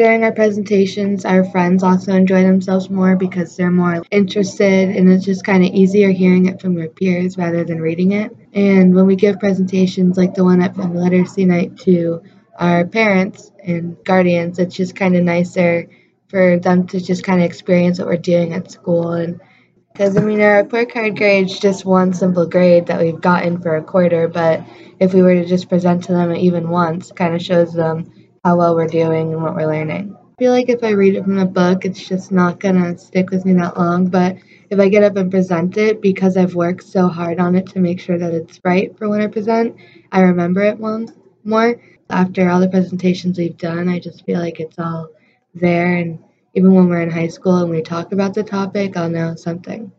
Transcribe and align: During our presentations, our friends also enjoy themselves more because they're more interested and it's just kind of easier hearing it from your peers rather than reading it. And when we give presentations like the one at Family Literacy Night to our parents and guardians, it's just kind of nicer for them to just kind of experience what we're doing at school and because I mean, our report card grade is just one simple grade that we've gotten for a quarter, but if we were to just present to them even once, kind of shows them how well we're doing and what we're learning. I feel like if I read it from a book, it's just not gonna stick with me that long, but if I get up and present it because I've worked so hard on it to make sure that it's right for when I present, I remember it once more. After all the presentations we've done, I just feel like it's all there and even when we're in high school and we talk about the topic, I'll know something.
During 0.00 0.24
our 0.24 0.32
presentations, 0.32 1.26
our 1.26 1.44
friends 1.44 1.82
also 1.82 2.14
enjoy 2.14 2.42
themselves 2.42 2.88
more 2.88 3.16
because 3.16 3.54
they're 3.54 3.70
more 3.70 4.02
interested 4.10 4.96
and 4.96 5.12
it's 5.12 5.26
just 5.26 5.44
kind 5.44 5.62
of 5.62 5.74
easier 5.74 6.08
hearing 6.08 6.46
it 6.46 6.58
from 6.58 6.78
your 6.78 6.88
peers 6.88 7.36
rather 7.36 7.64
than 7.64 7.82
reading 7.82 8.12
it. 8.12 8.34
And 8.54 8.94
when 8.94 9.06
we 9.06 9.14
give 9.14 9.38
presentations 9.38 10.16
like 10.16 10.32
the 10.32 10.42
one 10.42 10.62
at 10.62 10.74
Family 10.74 11.02
Literacy 11.02 11.44
Night 11.44 11.76
to 11.80 12.22
our 12.58 12.86
parents 12.86 13.52
and 13.62 14.02
guardians, 14.02 14.58
it's 14.58 14.74
just 14.74 14.96
kind 14.96 15.14
of 15.16 15.22
nicer 15.22 15.86
for 16.28 16.58
them 16.58 16.86
to 16.86 16.98
just 16.98 17.22
kind 17.22 17.40
of 17.40 17.44
experience 17.44 17.98
what 17.98 18.08
we're 18.08 18.16
doing 18.16 18.54
at 18.54 18.70
school 18.70 19.12
and 19.12 19.38
because 19.92 20.16
I 20.16 20.22
mean, 20.22 20.40
our 20.40 20.62
report 20.62 20.94
card 20.94 21.18
grade 21.18 21.50
is 21.50 21.58
just 21.58 21.84
one 21.84 22.14
simple 22.14 22.46
grade 22.46 22.86
that 22.86 23.02
we've 23.02 23.20
gotten 23.20 23.60
for 23.60 23.76
a 23.76 23.82
quarter, 23.82 24.28
but 24.28 24.64
if 24.98 25.12
we 25.12 25.20
were 25.20 25.34
to 25.34 25.44
just 25.44 25.68
present 25.68 26.04
to 26.04 26.12
them 26.12 26.34
even 26.34 26.70
once, 26.70 27.12
kind 27.12 27.34
of 27.34 27.42
shows 27.42 27.74
them 27.74 28.10
how 28.44 28.56
well 28.56 28.74
we're 28.74 28.86
doing 28.86 29.34
and 29.34 29.42
what 29.42 29.54
we're 29.54 29.66
learning. 29.66 30.16
I 30.16 30.42
feel 30.42 30.52
like 30.52 30.70
if 30.70 30.82
I 30.82 30.90
read 30.90 31.14
it 31.14 31.24
from 31.24 31.38
a 31.38 31.44
book, 31.44 31.84
it's 31.84 32.08
just 32.08 32.32
not 32.32 32.58
gonna 32.58 32.96
stick 32.96 33.30
with 33.30 33.44
me 33.44 33.52
that 33.54 33.76
long, 33.76 34.06
but 34.06 34.36
if 34.70 34.80
I 34.80 34.88
get 34.88 35.04
up 35.04 35.16
and 35.16 35.30
present 35.30 35.76
it 35.76 36.00
because 36.00 36.38
I've 36.38 36.54
worked 36.54 36.84
so 36.84 37.08
hard 37.08 37.38
on 37.38 37.54
it 37.54 37.66
to 37.68 37.80
make 37.80 38.00
sure 38.00 38.16
that 38.18 38.32
it's 38.32 38.58
right 38.64 38.96
for 38.96 39.10
when 39.10 39.20
I 39.20 39.26
present, 39.26 39.76
I 40.10 40.20
remember 40.22 40.62
it 40.62 40.78
once 40.78 41.12
more. 41.44 41.78
After 42.08 42.48
all 42.48 42.60
the 42.60 42.68
presentations 42.68 43.38
we've 43.38 43.58
done, 43.58 43.88
I 43.88 43.98
just 43.98 44.24
feel 44.24 44.40
like 44.40 44.58
it's 44.58 44.78
all 44.78 45.08
there 45.54 45.96
and 45.96 46.18
even 46.54 46.74
when 46.74 46.88
we're 46.88 47.02
in 47.02 47.10
high 47.10 47.28
school 47.28 47.58
and 47.58 47.70
we 47.70 47.82
talk 47.82 48.12
about 48.12 48.34
the 48.34 48.42
topic, 48.42 48.96
I'll 48.96 49.10
know 49.10 49.34
something. 49.34 49.92